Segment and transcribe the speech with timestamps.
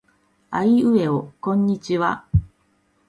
[0.49, 2.25] あいうえおこんにちは。